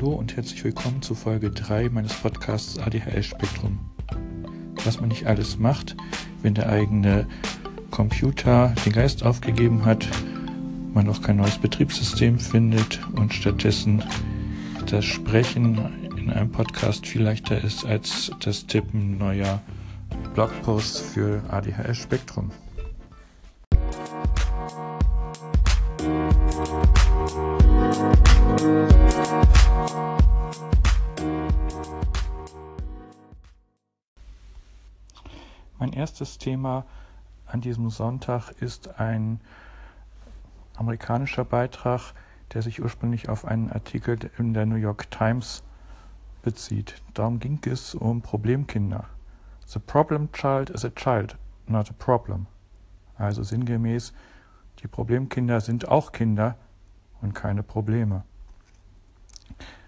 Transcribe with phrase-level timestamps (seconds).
[0.00, 3.80] Hallo und herzlich willkommen zu Folge 3 meines Podcasts ADHS Spektrum.
[4.84, 5.96] Was man nicht alles macht,
[6.40, 7.26] wenn der eigene
[7.90, 10.06] Computer den Geist aufgegeben hat,
[10.94, 14.04] man noch kein neues Betriebssystem findet und stattdessen
[14.86, 15.80] das Sprechen
[16.16, 19.60] in einem Podcast viel leichter ist als das Tippen neuer
[20.32, 22.52] Blogposts für ADHS Spektrum.
[36.20, 36.84] Erstes Thema
[37.46, 39.40] an diesem Sonntag ist ein
[40.74, 42.12] amerikanischer Beitrag,
[42.52, 45.62] der sich ursprünglich auf einen Artikel in der New York Times
[46.42, 47.00] bezieht.
[47.14, 49.04] Darum ging es um Problemkinder.
[49.66, 51.36] The problem child is a child,
[51.68, 52.46] not a problem.
[53.16, 54.12] Also sinngemäß,
[54.80, 56.56] die Problemkinder sind auch Kinder
[57.20, 58.24] und keine Probleme.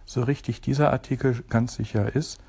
[0.04, 2.40] So richtig dieser Artikel ganz sicher ist,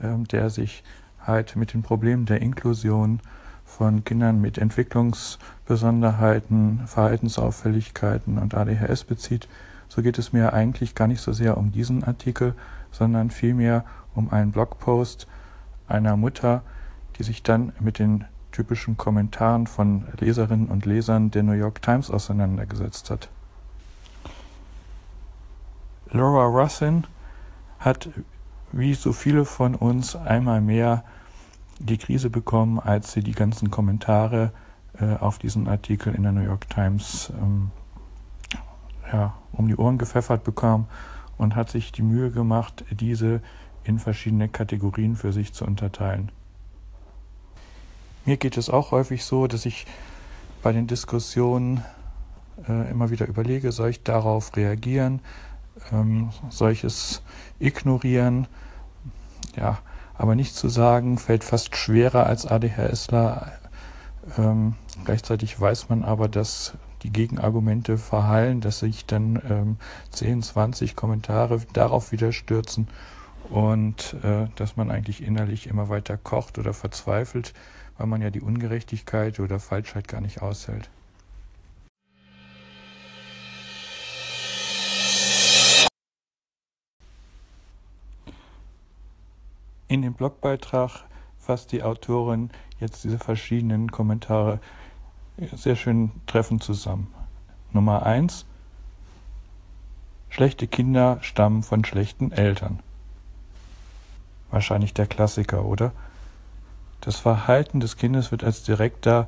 [0.00, 0.82] ähm, der sich
[1.28, 3.20] halt mit den Problemen der Inklusion
[3.64, 9.46] von Kindern mit Entwicklungsbesonderheiten, Verhaltensauffälligkeiten und ADHS bezieht,
[9.88, 12.54] so geht es mir eigentlich gar nicht so sehr um diesen Artikel,
[12.90, 15.26] sondern vielmehr um einen Blogpost
[15.86, 16.62] einer Mutter,
[17.18, 22.10] die sich dann mit den typischen Kommentaren von Leserinnen und Lesern der New York Times
[22.10, 23.28] auseinandergesetzt hat.
[26.10, 27.06] Laura Russin
[27.78, 28.08] hat
[28.72, 31.04] wie so viele von uns einmal mehr
[31.78, 34.52] die Krise bekommen, als sie die ganzen Kommentare
[34.98, 37.70] äh, auf diesen Artikel in der New York Times ähm,
[39.12, 40.86] ja, um die Ohren gepfeffert bekam
[41.36, 43.40] und hat sich die Mühe gemacht, diese
[43.84, 46.30] in verschiedene Kategorien für sich zu unterteilen.
[48.26, 49.86] Mir geht es auch häufig so, dass ich
[50.62, 51.82] bei den Diskussionen
[52.68, 55.20] äh, immer wieder überlege, soll ich darauf reagieren,
[55.92, 57.22] ähm, solches
[57.58, 58.48] ignorieren,
[59.56, 59.78] ja,
[60.18, 63.52] aber nicht zu sagen, fällt fast schwerer als ADHSler.
[64.36, 64.74] Ähm,
[65.04, 69.76] gleichzeitig weiß man aber, dass die Gegenargumente verhallen, dass sich dann ähm,
[70.10, 72.88] 10, 20 Kommentare darauf wieder stürzen
[73.48, 77.54] und äh, dass man eigentlich innerlich immer weiter kocht oder verzweifelt,
[77.96, 80.90] weil man ja die Ungerechtigkeit oder Falschheit gar nicht aushält.
[89.88, 91.04] In dem Blogbeitrag
[91.38, 94.60] fasst die Autorin jetzt diese verschiedenen Kommentare
[95.52, 97.12] sehr schön treffend zusammen.
[97.72, 98.44] Nummer eins:
[100.28, 102.80] Schlechte Kinder stammen von schlechten Eltern.
[104.50, 105.92] Wahrscheinlich der Klassiker, oder?
[107.00, 109.26] Das Verhalten des Kindes wird als direkter,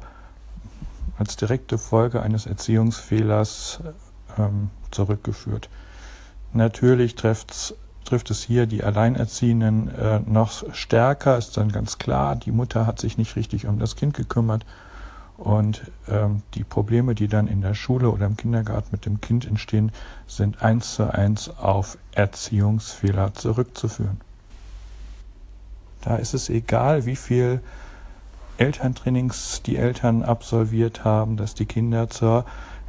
[1.18, 3.80] als direkte Folge eines Erziehungsfehlers
[4.36, 5.70] ähm, zurückgeführt.
[6.52, 7.74] Natürlich trifft's
[8.04, 12.98] trifft es hier die Alleinerziehenden äh, noch stärker, ist dann ganz klar, die Mutter hat
[12.98, 14.64] sich nicht richtig um das Kind gekümmert
[15.40, 19.46] und ähm, die Probleme, die dann in der Schule oder im Kindergarten mit dem Kind
[19.46, 19.92] entstehen,
[20.26, 24.20] sind eins zu eins auf Erziehungsfehler zurückzuführen.
[26.02, 27.60] Da ist es egal, wie viel
[28.58, 32.44] Elterntrainings die Eltern absolviert haben, dass die Kinder zur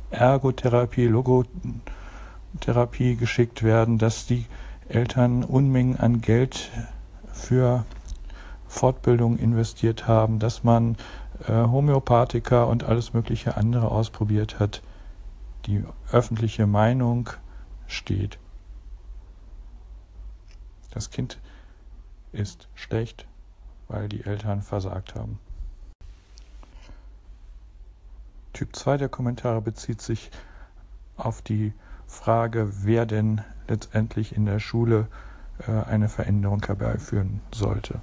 [0.10, 4.46] Ergotherapie, Logotherapie geschickt werden, dass die
[4.92, 6.70] Eltern Unmengen an Geld
[7.32, 7.86] für
[8.68, 10.98] Fortbildung investiert haben, dass man
[11.48, 14.82] äh, Homöopathika und alles mögliche andere ausprobiert hat.
[15.66, 17.30] Die öffentliche Meinung
[17.88, 18.38] steht.
[20.92, 21.40] Das Kind
[22.34, 23.26] ist schlecht,
[23.88, 25.40] weil die Eltern versagt haben.
[28.52, 30.32] Typ 2 der Kommentare bezieht sich
[31.16, 31.74] auf die
[32.08, 33.42] Frage, wer denn
[33.72, 35.08] letztendlich in der Schule
[35.68, 38.02] äh, eine Veränderung herbeiführen sollte.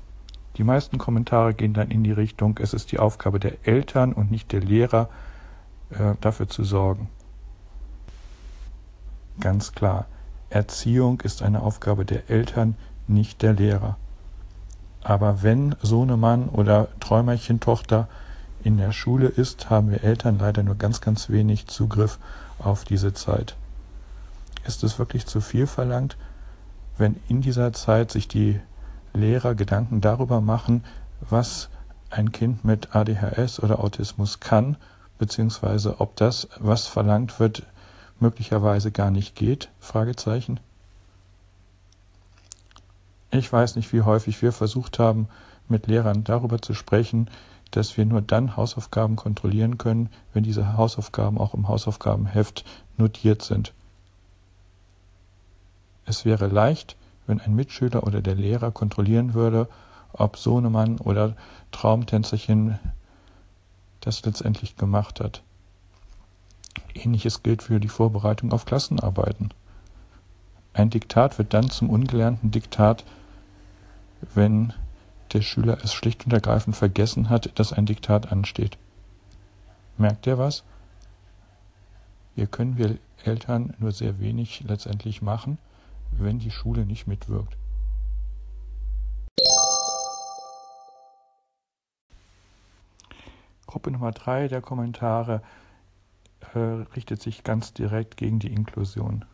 [0.57, 4.33] Die meisten Kommentare gehen dann in die Richtung, es ist die Aufgabe der Eltern und
[4.33, 5.09] nicht der Lehrer,
[5.91, 7.09] äh, dafür zu sorgen.
[9.39, 10.07] Ganz klar,
[10.51, 12.75] Erziehung ist eine Aufgabe der Eltern,
[13.07, 13.97] nicht der Lehrer.
[15.05, 18.09] Aber wenn Sohnemann oder Träumerchentochter
[18.65, 22.19] in der Schule ist, haben wir Eltern leider nur ganz, ganz wenig Zugriff
[22.59, 23.57] auf diese Zeit.
[24.69, 26.19] Ist es wirklich zu viel verlangt,
[26.99, 28.61] wenn in dieser Zeit sich die
[29.15, 30.85] Lehrer Gedanken darüber machen,
[31.27, 31.71] was
[32.11, 34.77] ein Kind mit ADHS oder Autismus kann,
[35.17, 37.63] beziehungsweise ob das, was verlangt wird,
[38.21, 39.71] möglicherweise gar nicht geht?
[39.81, 40.61] Fragezeichen.
[43.31, 45.29] Ich weiß nicht, wie häufig wir versucht haben,
[45.67, 47.31] mit Lehrern darüber zu sprechen,
[47.71, 52.67] dass wir nur dann Hausaufgaben kontrollieren können, wenn diese Hausaufgaben auch im Hausaufgabenheft
[52.99, 53.73] notiert sind.
[56.09, 56.97] Es wäre leicht,
[57.27, 59.69] wenn ein Mitschüler oder der Lehrer kontrollieren würde,
[60.15, 61.37] ob Sohnemann oder
[61.71, 62.79] Traumtänzerchen
[64.01, 65.43] das letztendlich gemacht hat.
[66.95, 69.53] Ähnliches gilt für die Vorbereitung auf Klassenarbeiten.
[70.73, 73.05] Ein Diktat wird dann zum ungelernten Diktat,
[74.35, 74.73] wenn
[75.35, 78.79] der Schüler es schlicht und ergreifend vergessen hat, dass ein Diktat ansteht.
[79.99, 80.63] Merkt ihr was?
[82.35, 85.59] Hier können wir Eltern nur sehr wenig letztendlich machen,
[86.21, 87.57] wenn die Schule nicht mitwirkt.
[93.67, 95.43] Gruppe Nummer drei der Kommentare
[96.55, 99.25] äh, richtet sich ganz direkt gegen die Inklusion.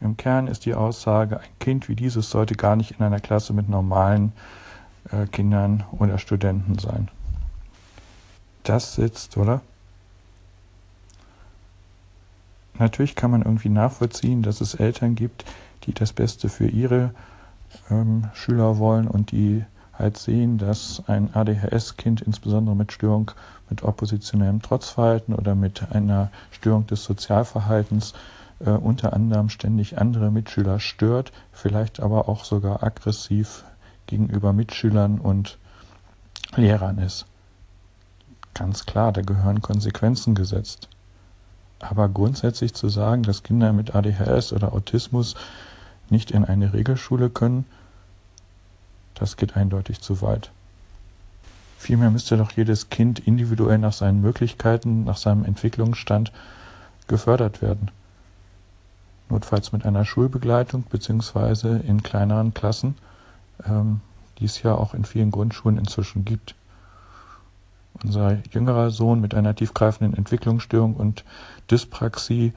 [0.00, 3.52] Im Kern ist die Aussage, ein Kind wie dieses sollte gar nicht in einer Klasse
[3.52, 4.32] mit normalen
[5.10, 7.08] äh, Kindern oder Studenten sein.
[8.62, 9.62] Das sitzt, oder?
[12.78, 15.44] Natürlich kann man irgendwie nachvollziehen, dass es Eltern gibt,
[15.84, 17.10] die das Beste für ihre
[17.90, 23.30] ähm, Schüler wollen und die halt sehen, dass ein ADHS-Kind insbesondere mit Störung
[23.68, 28.14] mit oppositionellem Trotzverhalten oder mit einer Störung des Sozialverhaltens
[28.60, 33.64] äh, unter anderem ständig andere Mitschüler stört, vielleicht aber auch sogar aggressiv
[34.06, 35.58] gegenüber Mitschülern und
[36.56, 37.26] Lehrern ist.
[38.54, 40.88] Ganz klar, da gehören Konsequenzen gesetzt.
[41.78, 45.34] Aber grundsätzlich zu sagen, dass Kinder mit ADHS oder Autismus
[46.10, 47.64] nicht in eine Regelschule können,
[49.14, 50.50] das geht eindeutig zu weit.
[51.78, 56.32] Vielmehr müsste doch jedes Kind individuell nach seinen Möglichkeiten, nach seinem Entwicklungsstand
[57.06, 57.90] gefördert werden.
[59.30, 62.96] Notfalls mit einer Schulbegleitung beziehungsweise in kleineren Klassen,
[63.64, 64.00] ähm,
[64.38, 66.54] die es ja auch in vielen Grundschulen inzwischen gibt.
[68.02, 71.24] Unser jüngerer Sohn mit einer tiefgreifenden Entwicklungsstörung und
[71.70, 72.52] Dyspraxie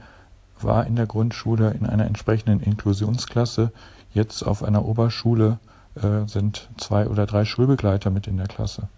[0.64, 3.72] war in der Grundschule in einer entsprechenden Inklusionsklasse.
[4.12, 5.58] Jetzt auf einer Oberschule
[5.96, 8.88] äh, sind zwei oder drei Schulbegleiter mit in der Klasse.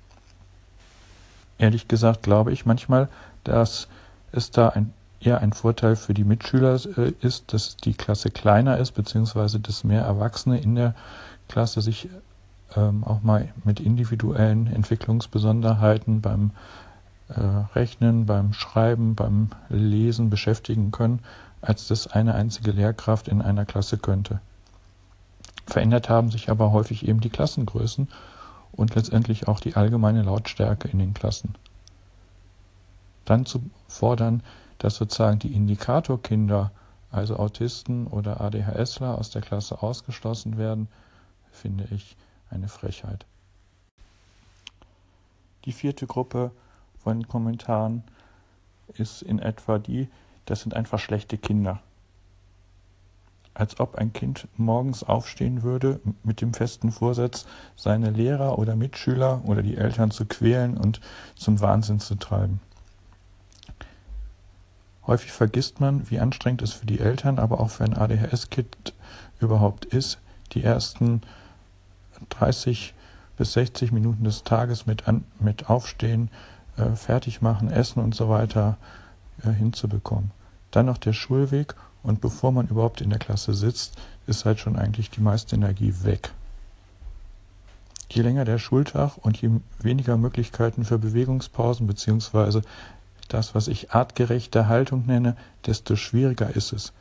[1.58, 3.08] Ehrlich gesagt glaube ich manchmal,
[3.44, 3.88] dass
[4.32, 8.78] es da ein, eher ein Vorteil für die Mitschüler äh, ist, dass die Klasse kleiner
[8.78, 10.94] ist, beziehungsweise dass mehr Erwachsene in der
[11.48, 12.08] Klasse sich
[12.76, 16.50] ähm, auch mal mit individuellen Entwicklungsbesonderheiten beim
[17.28, 17.40] äh,
[17.74, 21.20] Rechnen, beim Schreiben, beim Lesen beschäftigen können,
[21.60, 24.40] als das eine einzige Lehrkraft in einer Klasse könnte.
[25.66, 28.08] Verändert haben sich aber häufig eben die Klassengrößen
[28.72, 31.54] und letztendlich auch die allgemeine Lautstärke in den Klassen.
[33.24, 34.42] Dann zu fordern,
[34.78, 36.70] dass sozusagen die Indikatorkinder,
[37.10, 40.88] also Autisten oder ADHSler aus der Klasse ausgeschlossen werden,
[41.50, 42.16] finde ich
[42.50, 43.26] eine Frechheit.
[45.64, 46.52] Die vierte Gruppe
[47.02, 48.04] von Kommentaren
[48.94, 50.08] ist in etwa die,
[50.46, 51.80] das sind einfach schlechte Kinder.
[53.52, 59.42] Als ob ein Kind morgens aufstehen würde mit dem festen Vorsatz, seine Lehrer oder Mitschüler
[59.44, 61.00] oder die Eltern zu quälen und
[61.36, 62.60] zum Wahnsinn zu treiben.
[65.06, 68.92] Häufig vergisst man, wie anstrengend es für die Eltern, aber auch für ein ADHS-Kind
[69.40, 70.18] überhaupt ist,
[70.52, 71.22] die ersten
[72.30, 72.94] 30
[73.36, 76.30] bis 60 Minuten des Tages mit, an, mit Aufstehen,
[76.76, 78.76] äh, Fertigmachen, Essen und so weiter
[79.44, 80.30] äh, hinzubekommen.
[80.70, 84.76] Dann noch der Schulweg und bevor man überhaupt in der Klasse sitzt, ist halt schon
[84.76, 86.32] eigentlich die meiste Energie weg.
[88.08, 89.50] Je länger der Schultag und je
[89.80, 92.62] weniger Möglichkeiten für Bewegungspausen beziehungsweise
[93.28, 96.92] das, was ich artgerechte Haltung nenne, desto schwieriger ist es.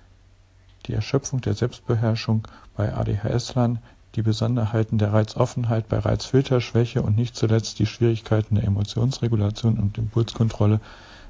[0.88, 3.80] Die Erschöpfung der Selbstbeherrschung bei ADHS-Lern
[4.16, 10.80] die Besonderheiten der Reizoffenheit bei Reizfilterschwäche und nicht zuletzt die Schwierigkeiten der Emotionsregulation und Impulskontrolle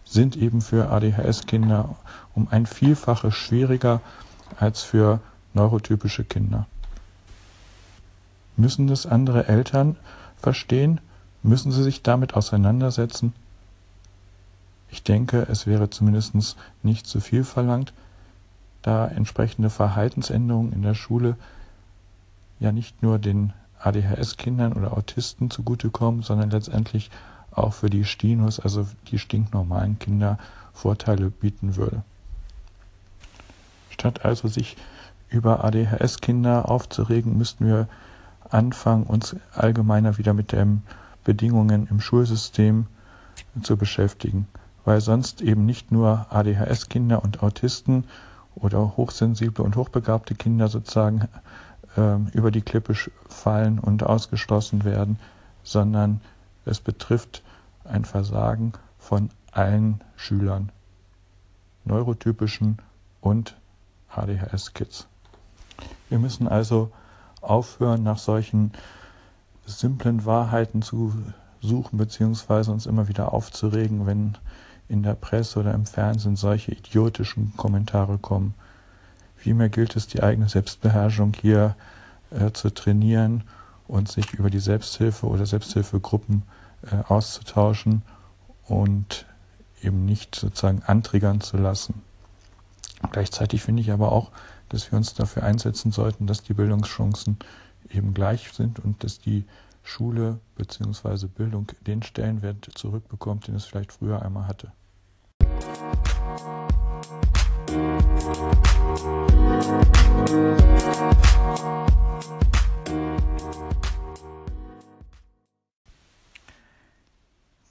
[0.06, 1.96] sind eben für ADHS-Kinder
[2.36, 4.02] um ein Vielfaches schwieriger
[4.60, 5.20] als für
[5.54, 6.68] neurotypische Kinder.
[8.56, 9.98] Müssen das andere Eltern
[10.38, 11.02] verstehen?
[11.44, 13.34] Müssen sie sich damit auseinandersetzen?
[14.90, 17.94] Ich denke, es wäre zumindest nicht zu viel verlangt,
[18.82, 21.36] da entsprechende Verhaltensänderungen in der Schule
[22.60, 27.12] ja nicht nur den ADHS-Kindern oder Autisten zugutekommen, sondern letztendlich
[27.56, 30.38] auch für die Stinus, also die stinknormalen Kinder,
[30.74, 32.04] Vorteile bieten würde.
[33.90, 34.76] Statt also sich
[35.30, 37.88] über ADHS-Kinder aufzuregen, müssten wir
[38.50, 40.84] anfangen, uns allgemeiner wieder mit den
[41.24, 42.88] Bedingungen im Schulsystem
[43.64, 44.48] zu beschäftigen,
[44.84, 48.04] weil sonst eben nicht nur ADHS-Kinder und Autisten
[48.54, 51.28] oder hochsensible und hochbegabte Kinder sozusagen
[51.98, 52.94] äh, über die Klippe
[53.28, 55.18] fallen und ausgeschlossen werden,
[55.64, 56.22] sondern
[56.66, 57.44] es betrifft
[57.84, 60.72] ein Versagen von allen Schülern,
[61.86, 62.80] neurotypischen
[63.22, 63.56] und
[64.10, 65.08] ADHS-Kids.
[66.10, 66.92] Wir müssen also
[67.42, 68.72] aufhören, nach solchen
[69.66, 71.14] simplen Wahrheiten zu
[71.62, 74.38] suchen, beziehungsweise uns immer wieder aufzuregen, wenn
[74.88, 78.54] in der Presse oder im Fernsehen solche idiotischen Kommentare kommen.
[79.36, 81.76] Vielmehr gilt es, die eigene Selbstbeherrschung hier
[82.32, 83.44] äh, zu trainieren
[83.88, 86.44] und sich über die Selbsthilfe oder Selbsthilfegruppen
[86.92, 88.02] äh, auszutauschen
[88.68, 89.26] und
[89.82, 92.02] eben nicht sozusagen antriggern zu lassen.
[93.12, 94.32] Gleichzeitig finde ich aber auch,
[94.70, 97.38] dass wir uns dafür einsetzen sollten, dass die Bildungschancen
[97.90, 99.46] eben gleich sind und dass die
[99.84, 101.28] Schule bzw.
[101.28, 104.72] Bildung den Stellenwert zurückbekommt, den es vielleicht früher einmal hatte.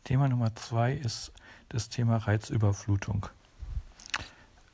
[0.05, 1.33] Thema Nummer zwei ist
[1.71, 3.27] das Thema Reizüberflutung.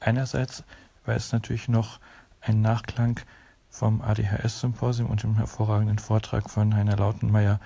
[0.00, 0.64] Einerseits,
[1.06, 2.00] weil es natürlich noch
[2.40, 3.20] ein Nachklang
[3.68, 7.60] vom ADHS-Symposium und dem hervorragenden Vortrag von Heiner Lautenmeier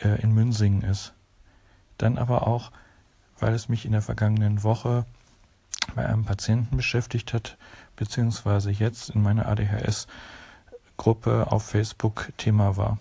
[0.00, 1.12] äh, in Münsingen ist.
[1.98, 2.72] Dann aber auch,
[3.38, 5.06] weil es mich in der vergangenen Woche
[5.94, 7.56] bei einem Patienten beschäftigt hat,
[7.94, 12.98] beziehungsweise jetzt in meiner ADHS-Gruppe auf Facebook Thema war.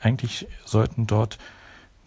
[0.00, 1.38] Eigentlich sollten dort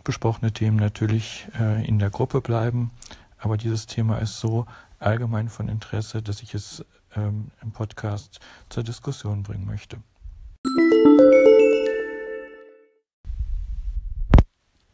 [0.08, 2.92] besprochene Themen natürlich äh, in der Gruppe bleiben,
[3.38, 4.66] aber dieses Thema ist so
[5.00, 9.98] allgemein von Interesse, dass ich es ähm, im Podcast zur Diskussion bringen möchte.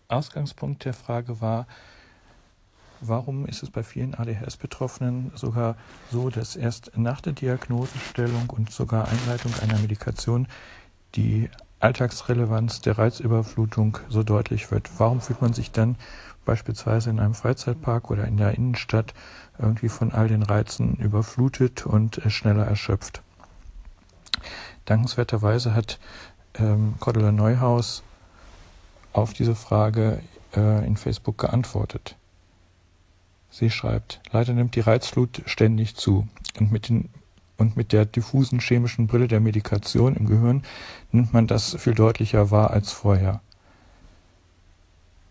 [0.07, 1.67] Ausgangspunkt der Frage war,
[2.99, 5.75] warum ist es bei vielen ADHS-Betroffenen sogar
[6.11, 10.47] so, dass erst nach der Diagnosestellung und sogar Einleitung einer Medikation
[11.13, 11.51] die
[11.83, 14.89] Alltagsrelevanz der Reizüberflutung so deutlich wird?
[14.97, 15.97] Warum fühlt man sich dann
[16.45, 19.13] beispielsweise in einem Freizeitpark oder in der Innenstadt
[19.59, 23.21] irgendwie von all den Reizen überflutet und schneller erschöpft.
[24.85, 25.99] Dankenswerterweise hat
[26.55, 28.03] ähm, Cordula Neuhaus
[29.13, 30.21] auf diese Frage
[30.55, 32.15] äh, in Facebook geantwortet.
[33.49, 36.27] Sie schreibt, leider nimmt die Reizflut ständig zu
[36.59, 37.09] und mit, den,
[37.63, 40.63] und mit der diffusen chemischen Brille der Medikation im Gehirn
[41.11, 43.41] nimmt man das viel deutlicher wahr als vorher.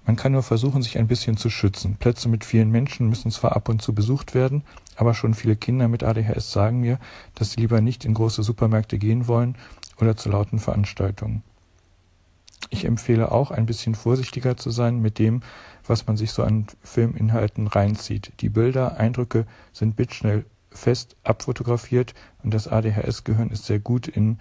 [0.06, 1.96] Man kann nur versuchen, sich ein bisschen zu schützen.
[1.96, 4.64] Plätze mit vielen Menschen müssen zwar ab und zu besucht werden,
[4.96, 6.98] aber schon viele Kinder mit ADHS sagen mir,
[7.34, 9.56] dass sie lieber nicht in große Supermärkte gehen wollen
[10.00, 11.42] oder zu lauten Veranstaltungen.
[12.70, 15.42] Ich empfehle auch, ein bisschen vorsichtiger zu sein mit dem,
[15.86, 18.32] was man sich so an Filminhalten reinzieht.
[18.40, 24.38] Die Bilder, Eindrücke sind bitschnell fest abfotografiert und das ADHS-Gehirn ist sehr gut in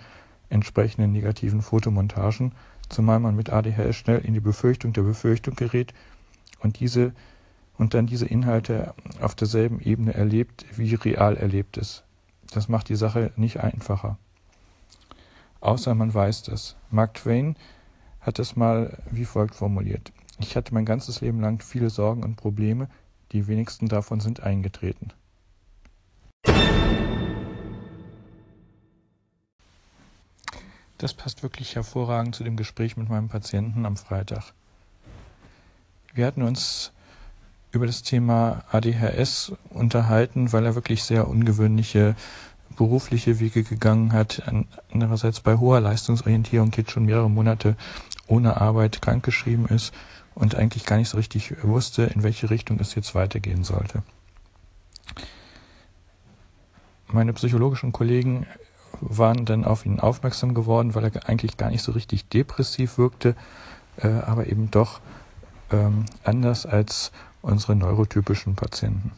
[0.50, 2.54] entsprechenden negativen Fotomontagen,
[2.90, 5.94] zumal man mit ADHS schnell in die Befürchtung der Befürchtung gerät
[6.60, 7.14] und diese
[7.78, 12.04] und dann diese Inhalte auf derselben Ebene erlebt, wie real erlebt ist.
[12.52, 14.18] Das macht die Sache nicht einfacher.
[15.62, 16.76] Außer man weiß das.
[16.92, 17.56] Mark Twain
[18.20, 20.12] hat es mal wie folgt formuliert.
[20.40, 22.88] Ich hatte mein ganzes Leben lang viele Sorgen und Probleme,
[23.32, 25.12] die wenigsten davon sind eingetreten.
[31.02, 34.54] Das passt wirklich hervorragend zu dem Gespräch mit meinem Patienten am Freitag.
[36.14, 36.92] Wir hatten uns
[37.72, 42.16] über das Thema ADHS unterhalten, weil er wirklich sehr ungewöhnliche
[42.78, 44.44] berufliche Wege gegangen hat.
[44.94, 47.76] Andererseits bei hoher Leistungsorientierung jetzt schon mehrere Monate
[48.28, 49.96] ohne Arbeit krankgeschrieben ist
[50.36, 54.04] und eigentlich gar nicht so richtig wusste, in welche Richtung es jetzt weitergehen sollte.
[57.12, 58.46] Meine psychologischen Kollegen
[59.02, 63.36] waren dann auf ihn aufmerksam geworden, weil er eigentlich gar nicht so richtig depressiv wirkte,
[63.98, 65.02] äh, aber eben doch
[65.72, 69.12] ähm, anders als unsere neurotypischen Patienten.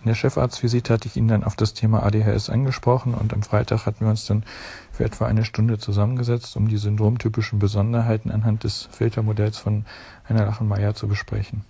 [0.00, 3.84] In der Chefarztvisite hatte ich ihn dann auf das Thema ADHS angesprochen und am Freitag
[3.84, 4.44] hatten wir uns dann
[4.92, 9.84] für etwa eine Stunde zusammengesetzt, um die syndromtypischen Besonderheiten anhand des Filtermodells von
[10.28, 11.64] Heiner Lachenmeier zu besprechen.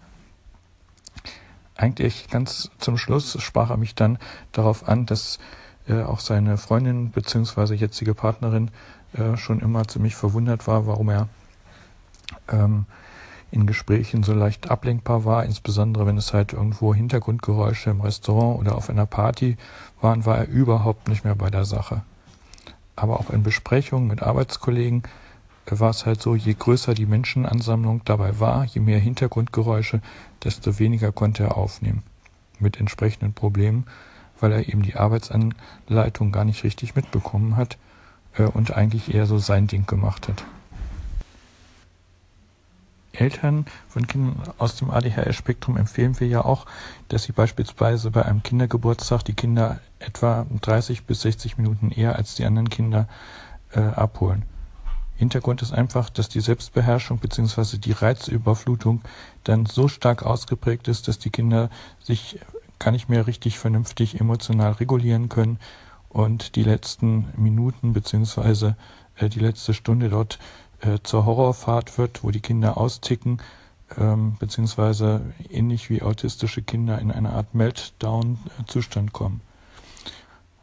[1.78, 4.18] Eigentlich ganz zum Schluss sprach er mich dann
[4.50, 5.38] darauf an, dass
[5.88, 7.75] äh, auch seine Freundin bzw.
[7.75, 8.73] jetzige Partnerin
[9.12, 11.28] äh, schon immer ziemlich verwundert war, warum er
[12.49, 12.87] ähm,
[13.52, 18.75] in Gesprächen so leicht ablenkbar war, insbesondere wenn es halt irgendwo Hintergrundgeräusche im Restaurant oder
[18.75, 19.56] auf einer Party
[20.00, 22.02] waren, war er überhaupt nicht mehr bei der Sache.
[22.97, 25.04] Aber auch in Besprechungen mit Arbeitskollegen
[25.70, 30.00] war es halt so, je größer die Menschenansammlung dabei war, je mehr Hintergrundgeräusche,
[30.44, 32.02] desto weniger konnte er aufnehmen.
[32.58, 33.84] Mit entsprechenden Problemen
[34.40, 37.76] weil er eben die Arbeitsanleitung gar nicht richtig mitbekommen hat
[38.37, 40.44] äh, und eigentlich eher so sein Ding gemacht hat.
[43.12, 46.66] Eltern von Kindern aus dem ADHS-Spektrum empfehlen wir ja auch,
[47.08, 52.37] dass sie beispielsweise bei einem Kindergeburtstag die Kinder etwa 30 bis 60 Minuten eher als
[52.37, 53.08] die anderen Kinder
[53.72, 54.44] äh, abholen.
[55.18, 57.78] Hintergrund ist einfach, dass die Selbstbeherrschung bzw.
[57.78, 59.02] die Reizüberflutung
[59.42, 61.70] dann so stark ausgeprägt ist, dass die Kinder
[62.00, 62.38] sich
[62.78, 65.58] gar nicht mehr richtig vernünftig emotional regulieren können
[66.08, 68.75] und die letzten Minuten bzw.
[69.16, 70.38] Äh, die letzte Stunde dort
[70.82, 73.42] äh, zur Horrorfahrt wird, wo die Kinder austicken,
[73.98, 79.40] ähm, beziehungsweise ähnlich wie autistische Kinder in eine Art Meltdown-Zustand kommen.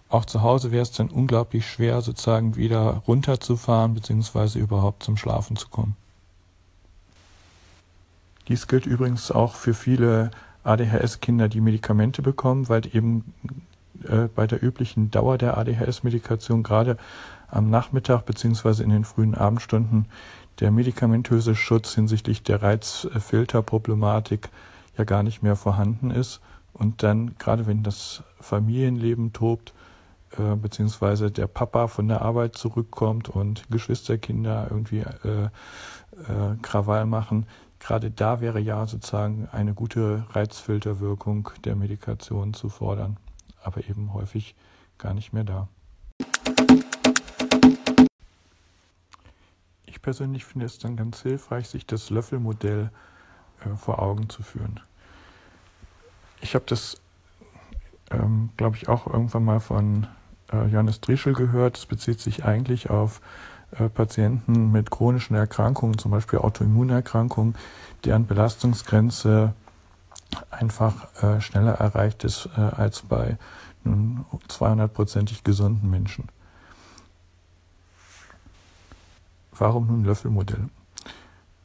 [0.10, 5.56] Auch zu Hause wäre es dann unglaublich schwer, sozusagen wieder runterzufahren, beziehungsweise überhaupt zum Schlafen
[5.56, 5.96] zu kommen.
[8.48, 10.30] Dies gilt übrigens auch für viele
[10.64, 13.34] ADHS-Kinder, die Medikamente bekommen, weil eben
[14.08, 16.98] äh, bei der üblichen Dauer der ADHS-Medikation gerade
[17.48, 20.06] am Nachmittag beziehungsweise in den frühen Abendstunden
[20.60, 24.50] der medikamentöse Schutz hinsichtlich der Reizfilterproblematik
[24.98, 26.40] ja gar nicht mehr vorhanden ist.
[26.74, 29.74] Und dann, gerade wenn das Familienleben tobt,
[30.38, 37.46] äh, beziehungsweise der Papa von der Arbeit zurückkommt und Geschwisterkinder irgendwie äh, äh, Krawall machen,
[37.80, 43.18] gerade da wäre ja sozusagen eine gute Reizfilterwirkung der Medikation zu fordern,
[43.64, 44.56] aber eben häufig
[44.98, 45.68] gar nicht mehr da.
[49.86, 52.92] Ich persönlich finde es dann ganz hilfreich, sich das Löffelmodell
[53.62, 54.80] äh, vor Augen zu führen.
[56.42, 57.02] Ich habe das,
[58.12, 60.08] ähm, glaube ich, auch irgendwann mal von
[60.52, 61.78] äh, Johannes Drischel gehört.
[61.78, 63.22] Es bezieht sich eigentlich auf
[63.72, 67.56] äh, Patienten mit chronischen Erkrankungen, zum Beispiel Autoimmunerkrankungen,
[68.04, 69.54] deren Belastungsgrenze
[70.52, 73.38] einfach äh, schneller erreicht ist äh, als bei
[73.84, 76.30] nun 200-prozentig gesunden Menschen.
[79.52, 80.70] Warum nun Löffelmodell?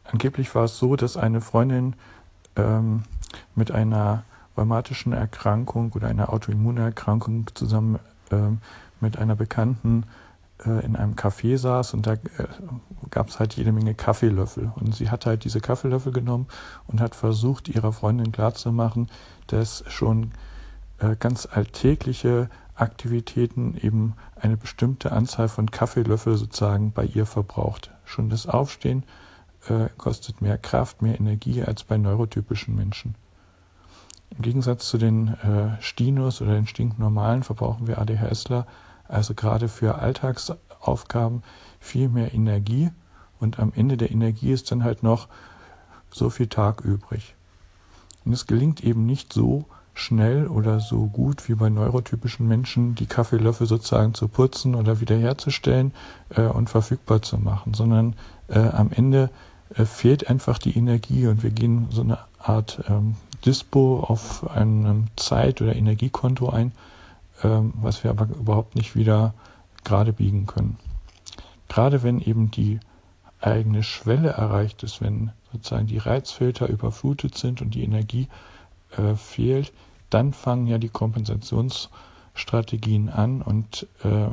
[0.05, 1.94] Angeblich war es so, dass eine Freundin
[2.57, 3.05] ähm,
[3.55, 4.24] mit einer
[4.61, 7.99] rheumatischen Erkrankung oder einer Autoimmunerkrankung zusammen
[8.31, 8.59] ähm,
[9.01, 10.05] mit einer Bekannten
[10.66, 12.18] äh, in einem Café saß und da äh,
[13.11, 14.70] gab es halt jede Menge Kaffeelöffel.
[14.77, 16.46] Und sie hat halt diese Kaffeelöffel genommen
[16.87, 19.09] und hat versucht, ihrer Freundin klarzumachen,
[19.46, 20.33] dass schon
[20.99, 27.90] äh, ganz alltägliche Aktivitäten eben eine bestimmte Anzahl von Kaffeelöffel sozusagen bei ihr verbraucht.
[28.05, 29.05] Schon das Aufstehen
[29.99, 33.14] kostet mehr Kraft, mehr Energie als bei neurotypischen Menschen.
[34.37, 38.66] Im Gegensatz zu den äh, Stinos oder den stinknormalen verbrauchen wir ADHSler
[39.11, 41.43] also gerade für Alltagsaufgaben
[41.81, 42.90] viel mehr Energie
[43.40, 45.29] und am Ende der Energie ist dann halt noch
[46.12, 47.35] so viel Tag übrig.
[48.25, 49.64] Und es gelingt eben nicht so,
[49.95, 55.93] schnell oder so gut wie bei neurotypischen Menschen die Kaffeelöffel sozusagen zu putzen oder wiederherzustellen
[56.31, 58.14] äh, und verfügbar zu machen, sondern
[58.49, 59.31] äh, am Ende
[59.75, 65.07] äh, fehlt einfach die Energie und wir gehen so eine Art ähm, Dispo auf einem
[65.16, 66.72] Zeit- oder Energiekonto ein,
[67.42, 69.33] ähm, was wir aber überhaupt nicht wieder
[69.85, 70.76] gerade biegen können.
[71.68, 72.81] Gerade wenn eben die
[73.40, 78.29] eigene Schwelle erreicht ist, wenn sozusagen die Reizfilter überflutet sind und die Energie
[78.96, 79.72] äh, fehlt,
[80.11, 84.26] dann fangen ja die Kompensationsstrategien an und äh,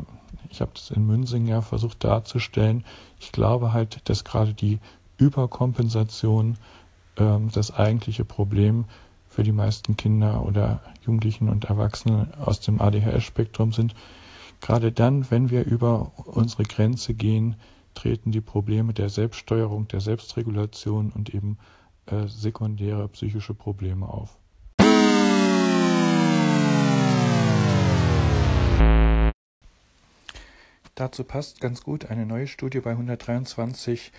[0.49, 2.83] ich habe das in Münsing ja versucht darzustellen.
[3.19, 4.79] Ich glaube halt, dass gerade die
[5.17, 6.57] Überkompensation
[7.17, 8.85] das eigentliche Problem
[9.27, 13.95] für die meisten Kinder oder Jugendlichen und Erwachsenen aus dem ADHS-Spektrum sind.
[14.61, 17.55] Gerade dann, wenn wir über unsere Grenze gehen,
[17.93, 21.57] treten die Probleme der Selbststeuerung, der Selbstregulation und eben
[22.05, 24.37] äh, sekundäre psychische Probleme auf.
[30.95, 34.11] Dazu passt ganz gut eine neue Studie bei 123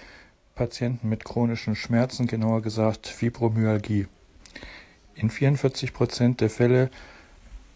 [0.58, 4.08] Patienten mit chronischen Schmerzen, genauer gesagt Fibromyalgie.
[5.14, 6.90] In 44 Prozent der Fälle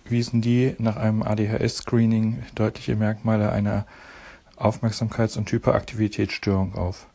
[0.05, 3.87] wiesen die nach einem ADHS-Screening deutliche Merkmale einer
[4.57, 7.07] Aufmerksamkeits- und Hyperaktivitätsstörung auf.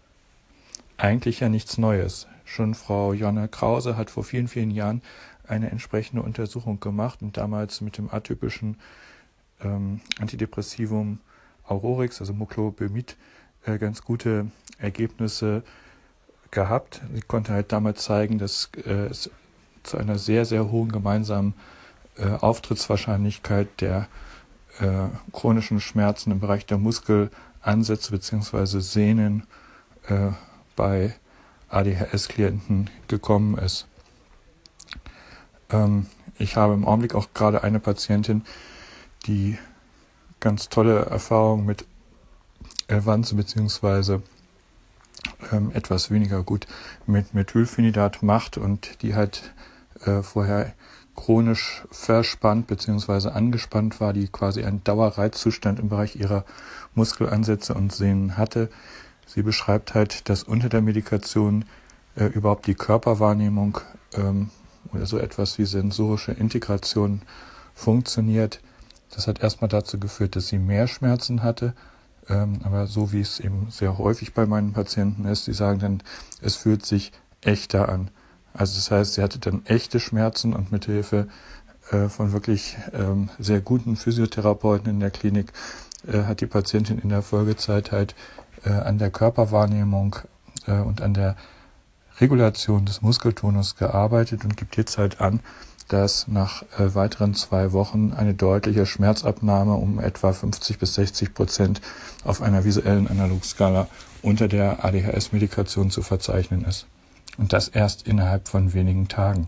[0.96, 2.28] Eigentlich ja nichts Neues.
[2.46, 5.02] Schon Frau Jonna Krause hat vor vielen, vielen Jahren
[5.46, 8.78] eine entsprechende Untersuchung gemacht und damals mit dem atypischen
[9.62, 11.20] ähm, Antidepressivum
[11.66, 13.18] Aurorix, also Muclobemid,
[13.76, 14.48] ganz gute
[14.80, 15.64] Ergebnisse
[16.52, 17.02] gehabt.
[17.14, 19.30] Sie konnte halt damals zeigen, dass äh, es
[19.84, 21.54] zu einer sehr, sehr hohen gemeinsamen
[22.18, 24.08] äh, Auftrittswahrscheinlichkeit der
[24.80, 28.80] äh, chronischen Schmerzen im Bereich der Muskelansätze bzw.
[28.80, 29.44] Sehnen
[30.08, 30.32] äh,
[30.76, 31.14] bei
[31.70, 33.88] ADHS-Klienten gekommen ist.
[35.70, 38.44] Ähm, ich habe im Augenblick auch gerade eine Patientin,
[39.26, 39.58] die
[40.40, 41.86] ganz tolle Erfahrungen mit
[42.88, 44.20] Elvanze bzw.
[45.52, 46.68] ähm, etwas weniger gut
[47.06, 49.54] mit Methylphenidat macht und die halt
[50.06, 50.74] äh, vorher
[51.16, 53.30] chronisch verspannt bzw.
[53.30, 56.46] angespannt war, die quasi einen Dauerreizzustand im Bereich ihrer
[56.96, 58.70] Muskelansätze und Sehnen hatte.
[59.26, 61.66] Sie beschreibt halt, dass unter der Medikation
[62.16, 63.80] äh, überhaupt die Körperwahrnehmung
[64.14, 64.50] ähm,
[64.94, 67.22] oder so etwas wie sensorische Integration
[67.76, 68.62] funktioniert.
[69.14, 71.74] Das hat erstmal dazu geführt, dass sie mehr Schmerzen hatte.
[72.30, 76.04] Ähm, aber so wie es eben sehr häufig bei meinen Patienten ist, die sagen dann,
[76.42, 77.12] es fühlt sich
[77.42, 78.10] echter an.
[78.54, 81.28] Also das heißt, sie hatte dann echte Schmerzen und mit Hilfe
[81.92, 85.54] äh, von wirklich ähm, sehr guten Physiotherapeuten in der Klinik
[86.08, 88.16] äh, hat die Patientin in der Folgezeit halt
[88.66, 90.18] äh, an der Körperwahrnehmung
[90.66, 91.38] und an der
[92.20, 95.40] Regulation des Muskeltonus gearbeitet und gibt jetzt halt an,
[95.88, 101.82] dass nach äh, weiteren zwei Wochen eine deutliche Schmerzabnahme um etwa 50 bis 60 Prozent
[102.24, 103.88] auf einer visuellen Analogskala
[104.22, 106.88] unter der ADHS-Medikation zu verzeichnen ist.
[107.38, 109.48] Und das erst innerhalb von wenigen Tagen.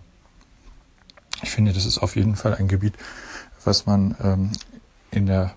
[1.41, 2.93] Ich finde, das ist auf jeden Fall ein Gebiet,
[3.63, 4.51] was man ähm,
[5.11, 5.53] in der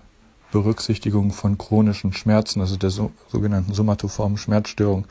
[0.51, 5.05] Berücksichtigung von chronischen Schmerzen, also der so, sogenannten somatoformen Schmerzstörung,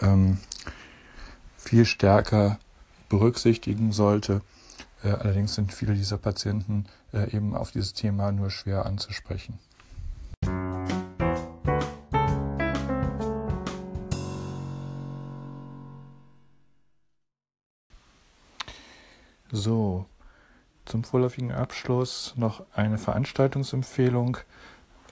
[0.00, 0.38] ähm,
[1.56, 2.58] viel stärker
[3.08, 4.40] berücksichtigen sollte.
[5.02, 9.58] Äh, allerdings sind viele dieser Patienten äh, eben auf dieses Thema nur schwer anzusprechen.
[19.50, 20.04] So,
[20.84, 24.38] zum vorläufigen Abschluss noch eine Veranstaltungsempfehlung.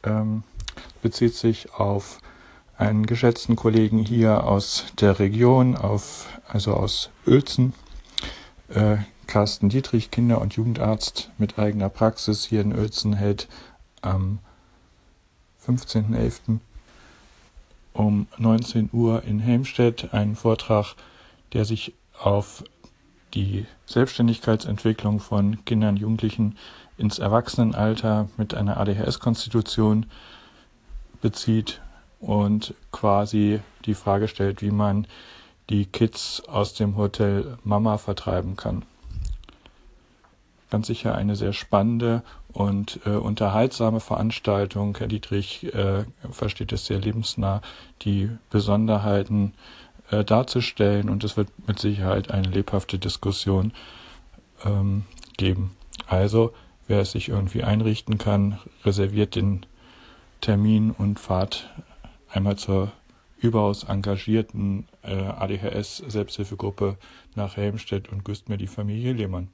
[0.03, 0.43] Ähm,
[1.01, 2.21] bezieht sich auf
[2.77, 7.73] einen geschätzten Kollegen hier aus der Region, auf, also aus Uelzen,
[8.69, 13.49] äh, Carsten Dietrich, Kinder- und Jugendarzt mit eigener Praxis hier in Uelzen, hält
[14.03, 14.39] am
[15.67, 16.59] 15.11.
[17.93, 20.95] um 19 Uhr in Helmstedt einen Vortrag,
[21.53, 22.65] der sich auf
[23.35, 26.57] die Selbstständigkeitsentwicklung von Kindern und Jugendlichen
[26.97, 30.07] ins Erwachsenenalter mit einer ADHS-Konstitution
[31.21, 31.81] bezieht
[32.21, 35.07] und quasi die Frage stellt, wie man
[35.69, 38.85] die Kids aus dem Hotel Mama vertreiben kann.
[40.71, 44.97] Ganz sicher eine sehr spannende und äh, unterhaltsame Veranstaltung.
[44.99, 47.63] Herr Dietrich äh, versteht es sehr lebensnah,
[48.03, 49.55] die Besonderheiten
[50.11, 53.73] äh, darzustellen und es wird mit Sicherheit eine lebhafte Diskussion
[54.65, 55.05] ähm,
[55.37, 55.71] geben.
[56.07, 56.53] Also,
[56.89, 59.67] wer es sich irgendwie einrichten kann, reserviert den
[60.41, 61.71] Termin und fahrt
[62.31, 62.93] einmal zur
[63.39, 66.97] überaus engagierten äh, ADHS-Selbsthilfegruppe
[67.35, 69.49] nach Helmstedt und grüßt mir die Familie Lehmann.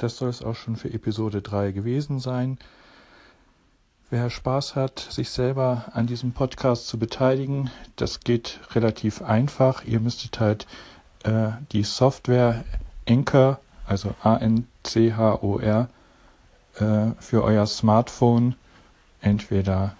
[0.00, 2.56] Das soll es auch schon für Episode 3 gewesen sein.
[4.08, 9.84] Wer Spaß hat, sich selber an diesem Podcast zu beteiligen, das geht relativ einfach.
[9.84, 10.66] Ihr müsstet halt
[11.24, 12.64] äh, die Software
[13.06, 15.90] Anchor, also A-N-C-H-O-R,
[16.78, 18.54] äh, für euer Smartphone,
[19.20, 19.96] entweder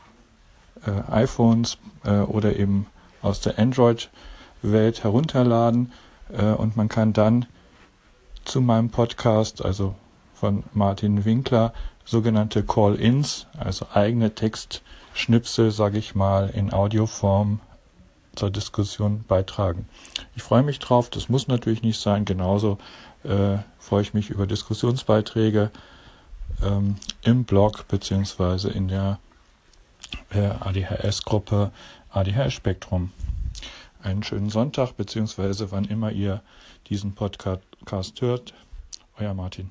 [0.87, 2.87] äh, iPhones äh, oder eben
[3.21, 5.93] aus der Android-Welt herunterladen
[6.33, 7.45] äh, und man kann dann
[8.51, 9.95] zu meinem Podcast, also
[10.35, 11.73] von Martin Winkler,
[12.05, 17.61] sogenannte Call-ins, also eigene Textschnipsel, sage ich mal, in Audioform
[18.35, 19.89] zur Diskussion beitragen.
[20.35, 22.25] Ich freue mich drauf, das muss natürlich nicht sein.
[22.25, 22.79] Genauso
[23.23, 25.71] äh, freue ich mich über Diskussionsbeiträge
[26.61, 29.21] ähm, im Blog beziehungsweise in der
[30.31, 31.71] äh, ADHS-Gruppe
[32.11, 33.13] ADHS Spektrum.
[34.03, 36.43] Einen schönen Sonntag beziehungsweise wann immer ihr
[36.91, 38.53] diesen Podcast hört.
[39.17, 39.71] Euer Martin.